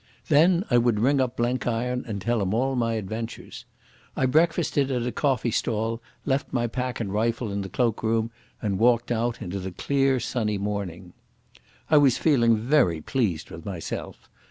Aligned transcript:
Then 0.29 0.63
I 0.71 0.79
would 0.79 0.99
ring 0.99 1.21
up 1.21 1.37
Blenkiron 1.37 2.05
and 2.07 2.19
tell 2.19 2.41
him 2.41 2.55
all 2.55 2.75
my 2.75 2.93
adventures. 2.95 3.65
I 4.17 4.25
breakfasted 4.25 4.89
at 4.89 5.05
a 5.05 5.11
coffee 5.11 5.51
stall, 5.51 6.01
left 6.25 6.51
my 6.51 6.65
pack 6.65 6.99
and 6.99 7.13
rifle 7.13 7.51
in 7.51 7.61
the 7.61 7.69
cloak 7.69 8.01
room, 8.01 8.31
and 8.63 8.79
walked 8.79 9.11
out 9.11 9.43
into 9.43 9.59
the 9.59 9.71
clear 9.71 10.19
sunny 10.19 10.57
morning. 10.57 11.13
I 11.87 11.97
was 11.99 12.17
feeling 12.17 12.57
very 12.57 12.99
pleased 12.99 13.51
with 13.51 13.63
myself. 13.63 14.27